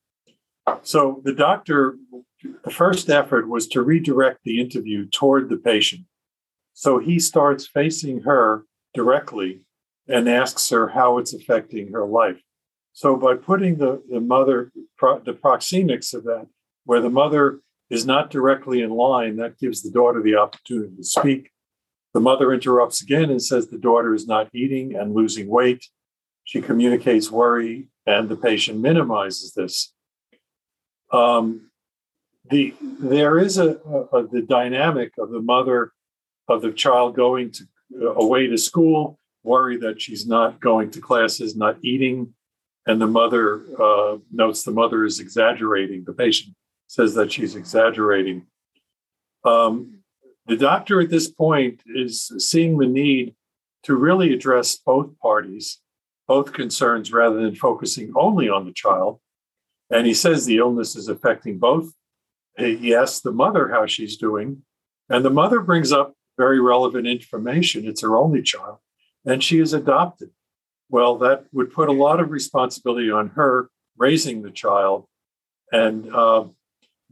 So 0.83 1.21
the 1.25 1.33
doctor, 1.33 1.97
the 2.65 2.71
first 2.71 3.09
effort 3.11 3.49
was 3.49 3.67
to 3.69 3.83
redirect 3.83 4.41
the 4.45 4.61
interview 4.61 5.07
toward 5.09 5.49
the 5.49 5.57
patient. 5.57 6.03
So 6.73 6.99
he 6.99 7.19
starts 7.19 7.67
facing 7.67 8.23
her 8.23 8.65
directly 8.95 9.65
and 10.09 10.29
asks 10.29 10.69
her 10.71 10.89
how 10.89 11.19
it's 11.19 11.33
affecting 11.33 11.93
her 11.93 12.05
life. 12.05 12.41
So 12.93 13.17
by 13.17 13.35
putting 13.35 13.79
the, 13.79 14.03
the 14.11 14.21
mother, 14.21 14.71
the 15.01 15.35
proxemics 15.35 16.15
of 16.15 16.25
that, 16.25 16.47
where 16.85 17.01
the 17.01 17.11
mother 17.11 17.61
is 17.91 18.07
not 18.07 18.31
directly 18.31 18.83
in 18.83 18.91
line, 18.91 19.37
that 19.37 19.59
gives 19.59 19.83
the 19.83 19.91
daughter 19.91 20.23
the 20.23 20.37
opportunity 20.37 20.97
to 20.97 21.05
speak. 21.05 21.51
The 22.13 22.21
mother 22.21 22.53
interrupts 22.53 23.03
again 23.03 23.31
and 23.31 23.43
says 23.43 23.69
the 23.69 23.79
daughter 23.79 24.15
is 24.15 24.27
not 24.27 24.49
eating 24.55 24.95
and 24.95 25.15
losing 25.15 25.49
weight. 25.49 25.87
She 26.45 26.61
communicates 26.61 27.31
worry, 27.31 27.89
and 28.07 28.29
the 28.29 28.37
patient 28.37 28.79
minimizes 28.79 29.55
this. 29.55 29.93
Um, 31.11 31.71
the 32.51 32.75
there 32.81 33.39
is 33.39 33.59
a, 33.59 33.77
a, 34.13 34.27
the 34.27 34.43
dynamic 34.43 35.13
of 35.19 35.31
the 35.31 35.41
mother 35.41 35.93
of 36.49 36.63
the 36.63 36.73
child 36.73 37.17
going 37.17 37.51
to 37.53 37.65
uh, 38.01 38.15
away 38.15 38.47
to 38.47 38.59
school, 38.59 39.19
worry 39.43 39.77
that 39.79 40.01
she's 40.01 40.27
not 40.27 40.61
going 40.61 40.91
to 40.91 41.01
classes, 41.01 41.57
not 41.57 41.79
eating, 41.83 42.35
and 42.87 43.01
the 43.01 43.07
mother 43.07 43.63
uh, 43.81 44.19
notes 44.31 44.63
the 44.63 44.71
mother 44.71 45.05
is 45.05 45.21
exaggerating. 45.21 46.05
The 46.05 46.13
patient 46.13 46.55
says 46.87 47.15
that 47.15 47.33
she's 47.33 47.55
exaggerating. 47.55 48.47
Um, 49.45 49.99
the 50.47 50.57
doctor 50.57 51.01
at 51.01 51.11
this 51.11 51.31
point 51.31 51.83
is 51.87 52.31
seeing 52.39 52.77
the 52.77 52.87
need 52.87 53.35
to 53.85 53.95
really 53.95 54.33
address 54.33 54.77
both 54.77 55.19
parties, 55.19 55.81
both 56.29 56.53
concerns, 56.53 57.13
rather 57.13 57.41
than 57.41 57.55
focusing 57.55 58.13
only 58.17 58.49
on 58.49 58.67
the 58.67 58.73
child. 58.73 59.21
And 59.91 60.07
he 60.07 60.15
says 60.15 60.45
the 60.45 60.59
illness 60.59 60.97
is 60.97 61.09
affecting 61.09 61.59
both. 61.59 61.91
He 62.57 62.95
asks 62.95 63.21
the 63.21 63.33
mother 63.33 63.69
how 63.69 63.87
she's 63.87 64.17
doing, 64.17 64.63
and 65.09 65.25
the 65.25 65.31
mother 65.31 65.61
brings 65.61 65.93
up 65.93 66.15
very 66.37 66.61
relevant 66.61 67.07
information. 67.07 67.87
It's 67.87 68.03
her 68.03 68.17
only 68.17 68.43
child, 68.43 68.79
and 69.25 69.43
she 69.43 69.59
is 69.59 69.73
adopted. 69.73 70.31
Well, 70.89 71.19
that 71.19 71.47
would 71.53 71.73
put 71.73 71.89
a 71.89 71.93
lot 71.93 72.21
of 72.21 72.31
responsibility 72.31 73.11
on 73.11 73.31
her 73.31 73.71
raising 73.97 74.43
the 74.43 74.51
child 74.51 75.07
and 75.73 76.13
uh, 76.15 76.45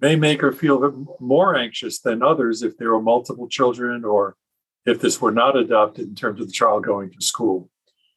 may 0.00 0.16
make 0.16 0.40
her 0.40 0.52
feel 0.52 1.16
more 1.20 1.56
anxious 1.56 2.00
than 2.00 2.22
others 2.22 2.62
if 2.62 2.76
there 2.76 2.92
were 2.92 3.02
multiple 3.02 3.48
children 3.48 4.04
or 4.04 4.36
if 4.84 5.00
this 5.00 5.20
were 5.20 5.32
not 5.32 5.56
adopted 5.56 6.08
in 6.08 6.14
terms 6.14 6.40
of 6.40 6.46
the 6.46 6.52
child 6.52 6.84
going 6.84 7.10
to 7.10 7.20
school. 7.20 7.70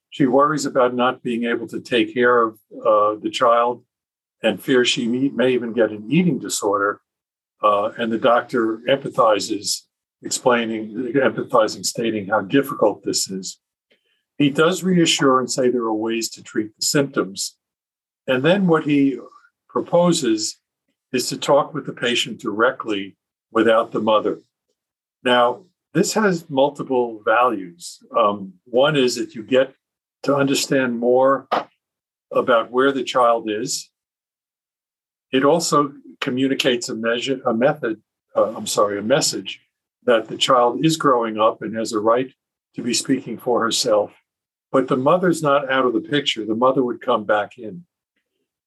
She 0.10 0.26
worries 0.26 0.66
about 0.66 0.94
not 0.94 1.22
being 1.22 1.46
able 1.46 1.68
to 1.68 1.80
take 1.80 2.14
care 2.14 2.44
of 2.44 2.60
uh, 2.86 3.16
the 3.22 3.30
child 3.30 3.84
and 4.42 4.62
fears 4.62 4.88
she 4.88 5.08
may 5.08 5.52
even 5.52 5.74
get 5.74 5.92
an 5.92 6.10
eating 6.10 6.40
disorder. 6.40 7.02
Uh, 7.66 7.92
and 7.98 8.12
the 8.12 8.20
doctor 8.20 8.78
empathizes, 8.88 9.82
explaining, 10.22 10.92
empathizing, 11.16 11.84
stating 11.84 12.28
how 12.28 12.42
difficult 12.42 13.04
this 13.04 13.28
is. 13.30 13.60
He 14.38 14.52
does 14.52 14.84
reassure 14.84 15.40
and 15.40 15.50
say 15.50 15.70
there 15.70 15.82
are 15.82 15.94
ways 16.10 16.30
to 16.32 16.44
treat 16.44 16.76
the 16.76 16.86
symptoms. 16.86 17.58
And 18.28 18.44
then 18.44 18.68
what 18.68 18.84
he 18.86 19.18
proposes 19.68 20.60
is 21.12 21.28
to 21.30 21.38
talk 21.38 21.74
with 21.74 21.88
the 21.88 21.94
patient 21.94 22.40
directly 22.40 23.18
without 23.52 23.92
the 23.92 24.02
mother. 24.02 24.40
Now, 25.24 25.64
this 25.94 26.14
has 26.14 26.50
multiple 26.50 27.22
values. 27.26 28.00
Um, 28.16 28.54
one 28.66 28.96
is 28.96 29.16
that 29.16 29.34
you 29.34 29.42
get 29.42 29.74
to 30.24 30.36
understand 30.36 31.00
more 31.00 31.48
about 32.32 32.70
where 32.70 32.92
the 32.92 33.04
child 33.04 33.50
is. 33.50 33.90
It 35.32 35.44
also 35.44 35.94
communicates 36.22 36.90
a 36.90 36.96
measure, 36.96 37.42
a 37.46 37.54
method, 37.54 38.02
uh, 38.36 38.54
I'm 38.56 38.68
sorry, 38.68 38.98
a 39.00 39.04
message 39.04 39.62
that 40.04 40.28
the 40.28 40.38
child 40.38 40.86
is 40.86 40.98
growing 40.98 41.40
up 41.40 41.62
and 41.62 41.76
has 41.76 41.92
a 41.94 42.00
right 42.00 42.32
to 42.76 42.84
be 42.84 42.94
speaking 42.94 43.38
for 43.38 43.64
herself 43.64 44.14
but 44.76 44.90
the 44.90 44.98
mother's 44.98 45.42
not 45.42 45.72
out 45.72 45.86
of 45.86 45.94
the 45.94 46.02
picture. 46.02 46.46
The 46.46 46.54
mother 46.54 46.84
would 46.84 47.00
come 47.00 47.24
back 47.24 47.58
in. 47.58 47.86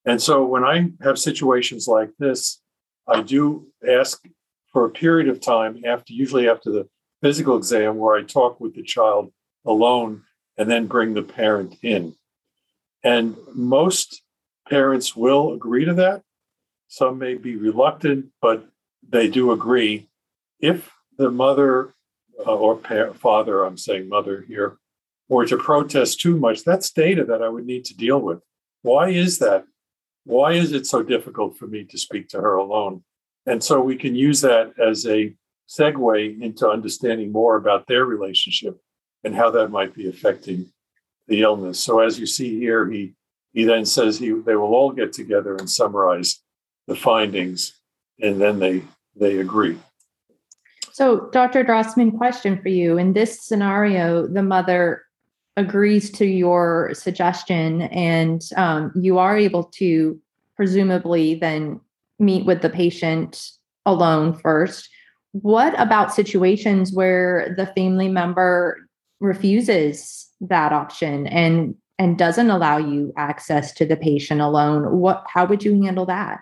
And 0.06 0.22
so 0.22 0.42
when 0.42 0.64
I 0.64 0.90
have 1.02 1.18
situations 1.18 1.86
like 1.86 2.08
this, 2.18 2.62
I 3.06 3.20
do 3.20 3.66
ask 3.86 4.26
for 4.72 4.86
a 4.86 4.90
period 4.90 5.28
of 5.28 5.38
time 5.38 5.82
after, 5.84 6.14
usually 6.14 6.48
after 6.48 6.70
the 6.70 6.88
physical 7.20 7.58
exam, 7.58 7.98
where 7.98 8.16
I 8.16 8.22
talk 8.22 8.58
with 8.58 8.74
the 8.74 8.82
child 8.82 9.30
alone 9.66 10.22
and 10.56 10.70
then 10.70 10.86
bring 10.86 11.12
the 11.12 11.22
parent 11.22 11.76
in. 11.82 12.14
And 13.04 13.36
most 13.52 14.22
parents 14.66 15.14
will 15.14 15.52
agree 15.52 15.84
to 15.84 15.92
that. 15.92 16.22
Some 16.88 17.18
may 17.18 17.34
be 17.34 17.56
reluctant, 17.56 18.26
but 18.40 18.66
they 19.08 19.28
do 19.28 19.52
agree. 19.52 20.08
If 20.60 20.90
the 21.16 21.30
mother 21.30 21.94
uh, 22.46 22.54
or 22.54 22.76
pa- 22.76 23.12
father, 23.12 23.64
I'm 23.64 23.76
saying 23.76 24.08
mother 24.08 24.44
here, 24.46 24.78
were 25.28 25.46
to 25.46 25.58
protest 25.58 26.20
too 26.20 26.36
much, 26.38 26.64
that's 26.64 26.90
data 26.90 27.24
that 27.24 27.42
I 27.42 27.48
would 27.48 27.66
need 27.66 27.84
to 27.86 27.96
deal 27.96 28.20
with. 28.20 28.40
Why 28.82 29.10
is 29.10 29.38
that? 29.40 29.64
Why 30.24 30.52
is 30.52 30.72
it 30.72 30.86
so 30.86 31.02
difficult 31.02 31.56
for 31.56 31.66
me 31.66 31.84
to 31.84 31.98
speak 31.98 32.28
to 32.28 32.40
her 32.40 32.54
alone? 32.54 33.04
And 33.46 33.62
so 33.62 33.80
we 33.80 33.96
can 33.96 34.14
use 34.14 34.40
that 34.42 34.72
as 34.78 35.06
a 35.06 35.34
segue 35.68 36.42
into 36.42 36.68
understanding 36.68 37.32
more 37.32 37.56
about 37.56 37.86
their 37.86 38.04
relationship 38.04 38.78
and 39.24 39.34
how 39.34 39.50
that 39.50 39.68
might 39.68 39.94
be 39.94 40.08
affecting 40.08 40.72
the 41.26 41.42
illness. 41.42 41.78
So 41.80 42.00
as 42.00 42.18
you 42.18 42.26
see 42.26 42.58
here, 42.58 42.88
he 42.88 43.14
he 43.52 43.64
then 43.64 43.84
says 43.84 44.18
he 44.18 44.30
they 44.30 44.56
will 44.56 44.74
all 44.74 44.92
get 44.92 45.12
together 45.12 45.56
and 45.56 45.68
summarize 45.68 46.42
the 46.88 46.96
findings, 46.96 47.74
and 48.20 48.40
then 48.40 48.58
they 48.58 48.82
they 49.14 49.38
agree. 49.38 49.78
So, 50.90 51.28
Dr. 51.30 51.62
Drossman, 51.62 52.16
question 52.16 52.60
for 52.60 52.70
you. 52.70 52.98
In 52.98 53.12
this 53.12 53.40
scenario, 53.40 54.26
the 54.26 54.42
mother 54.42 55.04
agrees 55.56 56.10
to 56.12 56.24
your 56.24 56.90
suggestion 56.94 57.82
and 57.82 58.42
um, 58.56 58.92
you 58.94 59.18
are 59.18 59.36
able 59.36 59.64
to 59.64 60.18
presumably 60.56 61.34
then 61.34 61.80
meet 62.20 62.46
with 62.46 62.62
the 62.62 62.70
patient 62.70 63.50
alone 63.84 64.34
first 64.34 64.88
what 65.32 65.78
about 65.80 66.14
situations 66.14 66.92
where 66.92 67.54
the 67.56 67.66
family 67.66 68.08
member 68.08 68.78
refuses 69.18 70.28
that 70.40 70.72
option 70.72 71.26
and 71.26 71.74
and 71.98 72.16
doesn't 72.16 72.50
allow 72.50 72.76
you 72.76 73.12
access 73.16 73.72
to 73.72 73.84
the 73.84 73.96
patient 73.96 74.40
alone 74.40 74.98
what 74.98 75.24
how 75.26 75.44
would 75.44 75.64
you 75.64 75.82
handle 75.82 76.06
that 76.06 76.40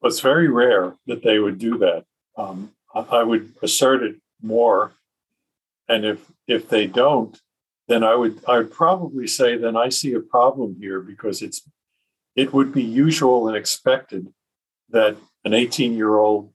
well, 0.00 0.10
it's 0.10 0.20
very 0.20 0.48
rare 0.48 0.94
that 1.06 1.22
they 1.22 1.38
would 1.38 1.58
do 1.58 1.78
that. 1.78 2.04
Um, 2.36 2.72
I 2.94 3.22
would 3.22 3.54
assert 3.62 4.02
it 4.02 4.16
more. 4.42 4.92
And 5.88 6.04
if 6.04 6.20
if 6.46 6.68
they 6.68 6.86
don't, 6.86 7.38
then 7.88 8.04
I 8.04 8.14
would 8.14 8.40
I 8.46 8.58
would 8.58 8.72
probably 8.72 9.26
say 9.26 9.56
then 9.56 9.76
I 9.76 9.88
see 9.88 10.12
a 10.14 10.20
problem 10.20 10.76
here 10.78 11.00
because 11.00 11.42
it's 11.42 11.62
it 12.36 12.52
would 12.52 12.72
be 12.72 12.82
usual 12.82 13.48
and 13.48 13.56
expected 13.56 14.32
that 14.90 15.16
an 15.44 15.54
18 15.54 15.94
year 15.94 16.16
old 16.16 16.52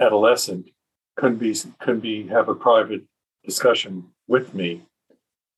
adolescent 0.00 0.70
could 1.16 1.38
be 1.38 1.56
could 1.80 2.00
be 2.00 2.26
have 2.28 2.48
a 2.48 2.54
private 2.54 3.02
discussion 3.44 4.08
with 4.28 4.54
me. 4.54 4.82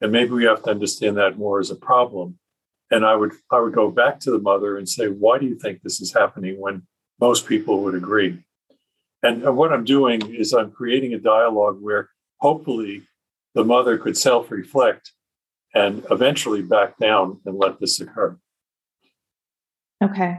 And 0.00 0.12
maybe 0.12 0.30
we 0.30 0.44
have 0.44 0.62
to 0.62 0.70
understand 0.70 1.16
that 1.16 1.38
more 1.38 1.58
as 1.58 1.70
a 1.70 1.76
problem 1.76 2.38
and 2.90 3.04
i 3.04 3.14
would 3.14 3.32
i 3.50 3.58
would 3.60 3.72
go 3.72 3.90
back 3.90 4.20
to 4.20 4.30
the 4.30 4.38
mother 4.38 4.76
and 4.76 4.88
say 4.88 5.06
why 5.06 5.38
do 5.38 5.46
you 5.46 5.54
think 5.54 5.82
this 5.82 6.00
is 6.00 6.12
happening 6.12 6.60
when 6.60 6.82
most 7.20 7.46
people 7.46 7.82
would 7.82 7.94
agree 7.94 8.38
and, 9.22 9.42
and 9.42 9.56
what 9.56 9.72
i'm 9.72 9.84
doing 9.84 10.20
is 10.34 10.52
i'm 10.52 10.70
creating 10.70 11.14
a 11.14 11.18
dialogue 11.18 11.78
where 11.80 12.10
hopefully 12.38 13.02
the 13.54 13.64
mother 13.64 13.98
could 13.98 14.16
self 14.16 14.50
reflect 14.50 15.12
and 15.74 16.04
eventually 16.10 16.62
back 16.62 16.96
down 16.98 17.40
and 17.44 17.58
let 17.58 17.78
this 17.80 18.00
occur. 18.00 18.36
Okay. 20.02 20.38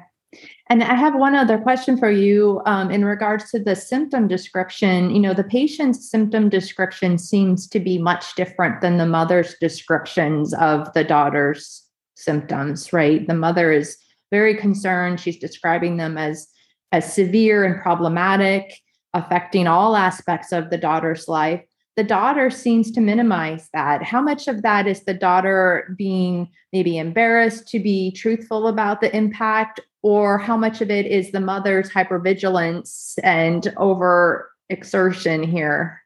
And 0.70 0.84
I 0.84 0.94
have 0.94 1.16
one 1.16 1.36
other 1.36 1.58
question 1.58 1.98
for 1.98 2.12
you 2.12 2.62
um, 2.66 2.92
in 2.92 3.04
regards 3.04 3.50
to 3.52 3.60
the 3.60 3.76
symptom 3.76 4.28
description. 4.28 5.10
You 5.10 5.20
know, 5.20 5.34
the 5.34 5.44
patient's 5.44 6.10
symptom 6.10 6.50
description 6.50 7.18
seems 7.18 7.68
to 7.70 7.80
be 7.80 7.98
much 7.98 8.36
different 8.36 8.80
than 8.82 8.98
the 8.98 9.08
mother's 9.08 9.56
descriptions 9.60 10.54
of 10.54 10.92
the 10.94 11.04
daughter's 11.04 11.89
symptoms, 12.20 12.92
right? 12.94 13.26
The 13.28 13.34
mother 13.34 13.72
is 13.72 13.98
very 14.32 14.56
concerned. 14.56 15.20
She's 15.20 15.38
describing 15.38 15.98
them 15.98 16.18
as 16.18 16.48
as 16.92 17.14
severe 17.14 17.66
and 17.66 17.82
problematic, 17.82 18.74
affecting 19.14 19.68
all 19.68 19.96
aspects 19.96 20.52
of 20.52 20.72
the 20.72 20.78
daughter's 20.78 21.28
life 21.28 21.62
the 22.00 22.04
daughter 22.06 22.50
seems 22.50 22.92
to 22.92 23.02
minimize 23.02 23.68
that. 23.74 24.02
How 24.04 24.22
much 24.22 24.48
of 24.48 24.62
that 24.62 24.88
is 24.88 25.04
the 25.04 25.14
daughter 25.14 25.94
being 25.98 26.50
maybe 26.72 26.98
embarrassed 26.98 27.68
to 27.72 27.80
be 27.82 28.14
truthful 28.14 28.70
about 28.70 29.02
the 29.02 29.14
impact 29.14 29.82
or 30.02 30.38
how 30.38 30.56
much 30.56 30.80
of 30.80 30.90
it 30.90 31.06
is 31.06 31.34
the 31.34 31.42
mother's 31.42 31.90
hypervigilance 31.90 33.20
and 33.22 33.74
over 33.76 34.50
exertion 34.70 35.44
here? 35.44 36.02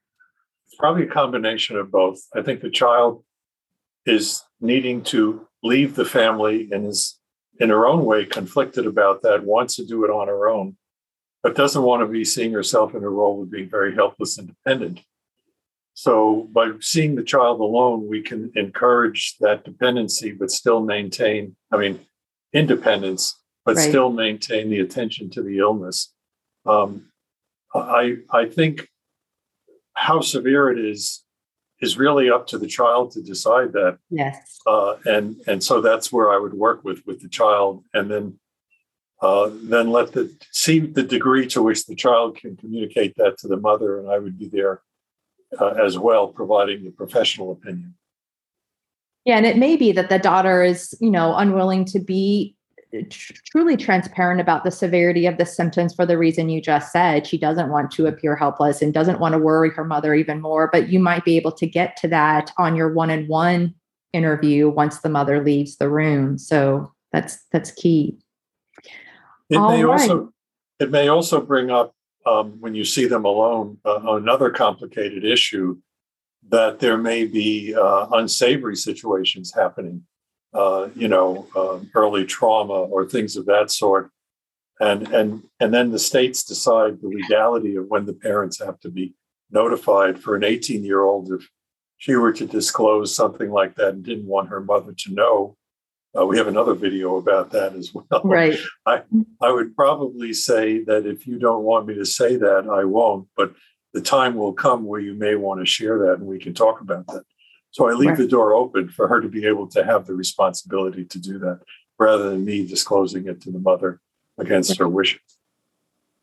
It's 0.66 0.76
probably 0.78 1.04
a 1.04 1.12
combination 1.12 1.76
of 1.76 1.92
both. 1.92 2.24
I 2.34 2.42
think 2.42 2.62
the 2.62 2.72
child 2.72 3.24
is 4.08 4.44
needing 4.60 5.04
to 5.04 5.48
leave 5.64 5.96
the 5.96 6.06
family 6.06 6.70
and 6.72 6.86
is 6.86 7.20
in 7.60 7.70
her 7.70 7.88
own 7.88 8.06
way 8.06 8.26
conflicted 8.26 8.86
about 8.86 9.22
that, 9.24 9.44
wants 9.44 9.76
to 9.78 9.86
do 9.86 10.04
it 10.04 10.12
on 10.12 10.28
her 10.28 10.48
own, 10.48 10.76
but 11.42 11.56
doesn't 11.56 11.84
want 11.84 12.02
to 12.02 12.08
be 12.08 12.26
seeing 12.26 12.52
herself 12.52 12.94
in 12.96 13.04
a 13.04 13.10
role 13.10 13.42
of 13.42 13.52
being 13.52 13.70
very 13.70 13.96
helpless 13.96 14.38
and 14.38 14.48
dependent. 14.48 15.02
So 15.94 16.50
by 16.52 16.72
seeing 16.80 17.16
the 17.16 17.24
child 17.24 17.60
alone, 17.60 18.08
we 18.08 18.22
can 18.22 18.52
encourage 18.56 19.38
that 19.40 19.64
dependency, 19.64 20.32
but 20.32 20.50
still 20.50 20.82
maintain, 20.82 21.56
I 21.72 21.78
mean, 21.78 22.00
independence, 22.52 23.40
but 23.64 23.76
right. 23.76 23.90
still 23.90 24.12
maintain 24.12 24.70
the 24.70 24.80
attention 24.80 25.30
to 25.32 25.44
the 25.44 25.60
illness. 25.60 26.12
Um, 26.66 27.10
I 27.76 28.18
I 28.30 28.46
think 28.46 28.88
how 29.94 30.22
severe 30.22 30.70
it 30.70 30.80
is 30.80 31.23
is 31.84 31.98
really 31.98 32.30
up 32.30 32.48
to 32.48 32.58
the 32.58 32.68
child 32.68 33.12
to 33.12 33.22
decide 33.22 33.74
that. 33.74 33.98
Yes. 34.10 34.60
Uh, 34.66 34.96
and 35.06 35.36
and 35.48 35.60
so 35.62 35.82
that's 35.82 36.12
where 36.14 36.32
I 36.32 36.38
would 36.38 36.54
work 36.54 36.84
with 36.84 37.00
with 37.06 37.20
the 37.22 37.30
child, 37.30 37.84
and 37.94 38.10
then 38.10 38.40
uh, 39.22 39.50
then 39.72 39.92
let 39.92 40.14
the 40.14 40.34
see 40.52 40.80
the 40.80 41.04
degree 41.04 41.46
to 41.48 41.62
which 41.62 41.86
the 41.86 41.96
child 41.96 42.38
can 42.38 42.56
communicate 42.56 43.14
that 43.18 43.38
to 43.40 43.48
the 43.48 43.58
mother, 43.58 44.00
and 44.00 44.10
I 44.10 44.18
would 44.20 44.38
be 44.40 44.50
there 44.50 44.82
uh, 45.60 45.74
as 45.88 45.98
well, 45.98 46.28
providing 46.28 46.84
the 46.84 46.92
professional 46.92 47.52
opinion. 47.52 47.96
Yeah, 49.26 49.38
and 49.38 49.46
it 49.46 49.58
may 49.58 49.78
be 49.78 49.92
that 49.94 50.10
the 50.10 50.20
daughter 50.20 50.64
is, 50.64 50.98
you 51.00 51.12
know, 51.12 51.36
unwilling 51.36 51.86
to 51.86 52.00
be 52.00 52.56
tr- 53.10 53.34
truly 53.52 53.78
transparent 53.78 54.40
about 54.40 54.64
the 54.64 54.72
severity 54.72 55.26
of 55.26 55.38
the 55.38 55.46
symptoms 55.46 55.94
for 55.94 56.06
the 56.06 56.18
reason 56.18 56.50
you 56.50 56.62
just 56.62 56.92
said. 56.92 57.26
She 57.26 57.38
doesn't 57.38 57.70
want 57.70 57.92
to 57.92 58.06
appear 58.06 58.36
helpless 58.36 58.82
and 58.82 58.94
doesn't 58.94 59.20
want 59.20 59.34
to 59.34 59.40
worry 59.40 59.72
her 59.72 59.84
mother 59.84 60.14
even 60.14 60.42
more. 60.42 60.70
But 60.72 60.90
you 60.90 61.00
might 61.00 61.26
be 61.26 61.38
able 61.38 61.52
to 61.54 61.68
get 61.68 61.98
to 61.98 62.08
that 62.10 62.52
on 62.58 62.76
your 62.76 62.94
one-on-one 62.94 63.74
interview 64.14 64.70
once 64.70 65.00
the 65.00 65.10
mother 65.10 65.44
leaves 65.44 65.78
the 65.78 65.90
room. 65.90 66.38
So 66.38 66.94
that's 67.12 67.44
that's 67.52 67.72
key. 67.72 68.20
It 69.50 69.58
All 69.58 69.70
may 69.70 69.84
right. 69.84 70.10
also 70.10 70.34
it 70.80 70.92
may 70.92 71.08
also 71.08 71.42
bring 71.42 71.72
up 71.72 71.94
um, 72.26 72.60
when 72.60 72.74
you 72.76 72.86
see 72.86 73.06
them 73.06 73.26
alone 73.26 73.78
uh, 73.86 74.00
another 74.04 74.50
complicated 74.50 75.26
issue 75.26 75.78
that 76.50 76.80
there 76.80 76.98
may 76.98 77.26
be 77.26 77.74
uh, 77.74 78.08
unsavory 78.12 78.76
situations 78.76 79.54
happening 79.54 80.04
uh, 80.54 80.90
you 80.96 81.08
know, 81.08 81.48
um, 81.56 81.90
early 81.96 82.26
trauma 82.26 82.74
or 82.74 83.06
things 83.06 83.36
of 83.36 83.46
that 83.48 83.72
sort. 83.72 84.10
And, 84.80 85.08
and, 85.10 85.44
and 85.60 85.74
then 85.74 85.92
the 85.92 86.00
states 86.00 86.44
decide 86.44 87.02
the 87.02 87.08
legality 87.08 87.76
of 87.76 87.88
when 87.88 88.06
the 88.06 88.14
parents 88.14 88.60
have 88.60 88.80
to 88.82 88.90
be 88.90 89.14
notified 89.52 90.20
for 90.20 90.36
an 90.36 90.44
18 90.44 90.84
year 90.84 91.04
old 91.04 91.32
if 91.32 91.50
she 91.98 92.16
were 92.16 92.34
to 92.34 92.46
disclose 92.46 93.16
something 93.16 93.52
like 93.52 93.76
that 93.76 93.90
and 93.90 94.04
didn't 94.04 94.28
want 94.28 94.50
her 94.50 94.60
mother 94.60 94.94
to 94.98 95.14
know. 95.14 95.58
Uh, 96.18 96.26
we 96.26 96.38
have 96.38 96.48
another 96.48 96.74
video 96.74 97.16
about 97.16 97.50
that 97.52 97.74
as 97.74 97.94
well. 97.94 98.22
Right. 98.24 98.60
I, 98.86 99.02
I 99.42 99.52
would 99.52 99.76
probably 99.76 100.34
say 100.34 100.84
that 100.84 101.08
if 101.08 101.26
you 101.26 101.40
don't 101.40 101.64
want 101.64 101.88
me 101.88 101.96
to 101.96 102.06
say 102.06 102.36
that, 102.36 102.68
I 102.70 102.84
won't. 102.84 103.28
But 103.36 103.54
the 103.94 104.02
time 104.02 104.36
will 104.36 104.54
come 104.54 104.86
where 104.86 105.00
you 105.00 105.14
may 105.14 105.36
want 105.36 105.60
to 105.62 105.66
share 105.66 106.00
that 106.00 106.16
and 106.16 106.28
we 106.28 106.40
can 106.40 106.54
talk 106.54 106.82
about 106.82 107.08
that. 107.08 107.24
So 107.74 107.90
I 107.90 107.94
leave 107.94 108.10
right. 108.10 108.18
the 108.18 108.28
door 108.28 108.54
open 108.54 108.88
for 108.88 109.08
her 109.08 109.20
to 109.20 109.28
be 109.28 109.48
able 109.48 109.68
to 109.70 109.84
have 109.84 110.06
the 110.06 110.14
responsibility 110.14 111.06
to 111.06 111.20
do 111.20 111.40
that 111.40 111.62
rather 111.98 112.30
than 112.30 112.46
me 112.46 112.68
disclosing 112.68 113.28
it 113.28 113.42
to 113.42 113.52
the 113.52 113.58
mother 113.58 114.00
against 114.38 114.70
right. 114.70 114.80
her 114.80 114.88
wishes. 114.88 115.22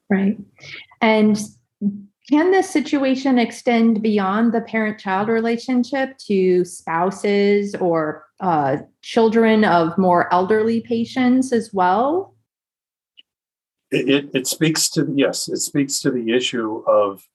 Right. 0.09 0.39
And 1.01 1.37
can 2.29 2.53
this 2.53 2.71
situation 2.71 3.41
extend 3.41 4.01
beyond 4.01 4.55
the 4.55 4.61
parent 4.61 5.01
child 5.01 5.29
relationship 5.29 6.17
to 6.19 6.65
spouses 6.65 7.75
or 7.75 8.27
uh, 8.39 8.77
children 9.03 9.65
of 9.65 9.99
more 9.99 10.33
elderly 10.33 10.81
patients 10.83 11.53
as 11.53 11.75
well? 11.75 12.37
It, 13.91 14.09
it, 14.09 14.31
it 14.35 14.47
speaks 14.47 14.89
to, 14.91 15.13
yes, 15.17 15.49
it 15.49 15.59
speaks 15.59 15.99
to 16.01 16.13
the 16.13 16.33
issue 16.33 16.85
of 16.87 17.27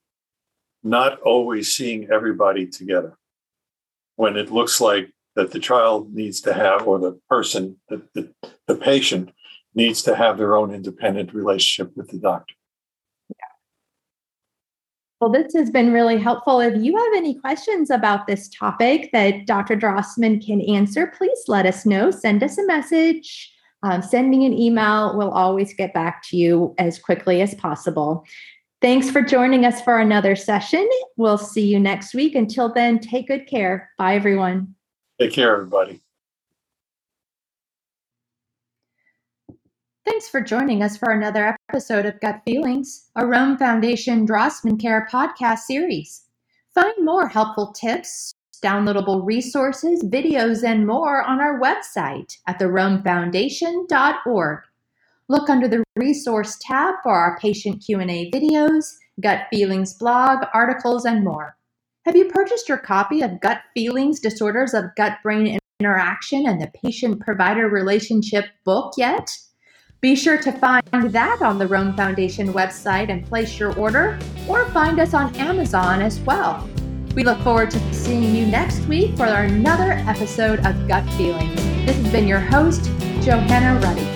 not 0.83 1.19
always 1.19 1.75
seeing 1.75 2.09
everybody 2.09 2.65
together 2.65 3.17
when 4.15 4.37
it 4.37 4.51
looks 4.51 4.79
like 4.79 5.11
that 5.35 5.51
the 5.51 5.59
child 5.59 6.13
needs 6.13 6.41
to 6.41 6.53
have, 6.53 6.87
or 6.87 6.97
the 6.99 7.19
person, 7.29 7.77
the, 7.89 8.01
the, 8.13 8.33
the 8.67 8.75
patient 8.75 9.31
needs 9.73 10.01
to 10.03 10.15
have 10.15 10.37
their 10.37 10.55
own 10.55 10.73
independent 10.73 11.33
relationship 11.33 11.95
with 11.97 12.09
the 12.09 12.17
doctor. 12.17 12.55
Yeah. 13.29 13.35
Well, 15.19 15.31
this 15.31 15.53
has 15.53 15.69
been 15.69 15.91
really 15.91 16.17
helpful. 16.17 16.61
If 16.61 16.81
you 16.81 16.95
have 16.95 17.13
any 17.15 17.37
questions 17.37 17.89
about 17.89 18.27
this 18.27 18.47
topic 18.49 19.09
that 19.11 19.45
Dr. 19.45 19.75
Drossman 19.75 20.45
can 20.45 20.61
answer, 20.61 21.07
please 21.07 21.43
let 21.47 21.65
us 21.65 21.85
know. 21.85 22.11
Send 22.11 22.41
us 22.41 22.57
a 22.57 22.65
message, 22.65 23.51
um, 23.83 24.01
send 24.01 24.29
me 24.29 24.45
an 24.45 24.53
email. 24.53 25.15
We'll 25.17 25.31
always 25.31 25.73
get 25.73 25.93
back 25.93 26.23
to 26.29 26.37
you 26.37 26.73
as 26.77 26.97
quickly 26.97 27.41
as 27.41 27.53
possible. 27.55 28.25
Thanks 28.85 29.09
for 29.09 29.23
joining 29.23 29.65
us 29.65 29.81
for 29.81 29.97
another 29.97 30.35
session. 30.35 30.87
We'll 31.17 31.39
see 31.39 31.65
you 31.65 31.79
next 31.79 32.13
week. 32.13 32.35
Until 32.35 32.71
then, 32.71 32.99
take 32.99 33.29
good 33.29 33.47
care. 33.47 33.89
Bye, 33.97 34.13
everyone. 34.13 34.75
Take 35.19 35.33
care, 35.33 35.55
everybody. 35.55 36.03
Thanks 40.05 40.29
for 40.29 40.39
joining 40.39 40.83
us 40.83 40.97
for 40.97 41.11
another 41.11 41.57
episode 41.67 42.05
of 42.05 42.21
Gut 42.21 42.43
Feelings, 42.45 43.09
a 43.15 43.25
Rome 43.25 43.57
Foundation 43.57 44.27
Drossman 44.27 44.79
Care 44.79 45.07
podcast 45.11 45.61
series. 45.61 46.21
Find 46.75 46.93
more 47.03 47.27
helpful 47.27 47.71
tips, 47.71 48.35
downloadable 48.63 49.25
resources, 49.25 50.03
videos, 50.03 50.63
and 50.63 50.85
more 50.85 51.23
on 51.23 51.41
our 51.41 51.59
website 51.59 52.37
at 52.45 52.59
theromefoundation.org. 52.59 54.59
Look 55.27 55.49
under 55.49 55.67
the 55.67 55.83
resource 55.95 56.55
tab 56.61 56.95
for 57.01 57.11
our 57.11 57.39
patient 57.39 57.83
Q&A 57.83 58.29
videos, 58.29 58.93
gut 59.21 59.47
feelings 59.49 59.95
blog, 59.95 60.45
articles, 60.53 61.05
and 61.05 61.23
more. 61.23 61.57
Have 62.05 62.15
you 62.15 62.25
purchased 62.25 62.69
your 62.69 62.77
copy 62.77 63.21
of 63.21 63.41
Gut 63.41 63.61
Feelings 63.73 64.19
Disorders 64.19 64.75
of 64.75 64.93
Gut 64.95 65.17
Brain 65.23 65.57
Interaction 65.79 66.45
and 66.45 66.61
the 66.61 66.71
Patient 66.83 67.19
Provider 67.21 67.67
Relationship 67.69 68.45
book 68.65 68.93
yet? 68.97 69.27
Be 69.99 70.15
sure 70.15 70.37
to 70.37 70.51
find 70.51 70.85
that 70.91 71.41
on 71.41 71.57
the 71.57 71.65
Rome 71.65 71.97
Foundation 71.97 72.53
website 72.53 73.09
and 73.09 73.25
place 73.25 73.57
your 73.57 73.75
order, 73.79 74.19
or 74.47 74.69
find 74.69 74.99
us 74.99 75.15
on 75.15 75.35
Amazon 75.37 76.03
as 76.03 76.19
well. 76.19 76.69
We 77.15 77.23
look 77.23 77.39
forward 77.39 77.71
to 77.71 77.93
seeing 77.93 78.35
you 78.35 78.45
next 78.45 78.81
week 78.81 79.17
for 79.17 79.25
another 79.25 79.93
episode 80.07 80.63
of 80.63 80.87
Gut 80.87 81.09
Feelings. 81.13 81.55
This 81.87 81.95
has 81.95 82.11
been 82.11 82.27
your 82.27 82.41
host, 82.41 82.83
Johanna 83.23 83.79
Ruddy. 83.79 84.14